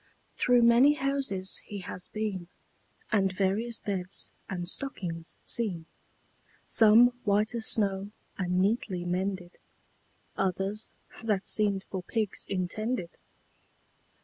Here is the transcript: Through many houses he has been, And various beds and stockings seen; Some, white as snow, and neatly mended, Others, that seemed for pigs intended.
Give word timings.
Through 0.33 0.63
many 0.63 0.93
houses 0.95 1.61
he 1.63 1.77
has 1.81 2.07
been, 2.07 2.47
And 3.11 3.31
various 3.31 3.77
beds 3.77 4.31
and 4.49 4.67
stockings 4.67 5.37
seen; 5.43 5.85
Some, 6.65 7.09
white 7.23 7.53
as 7.53 7.67
snow, 7.67 8.09
and 8.35 8.59
neatly 8.59 9.05
mended, 9.05 9.59
Others, 10.37 10.95
that 11.23 11.47
seemed 11.47 11.83
for 11.91 12.01
pigs 12.01 12.47
intended. 12.49 13.19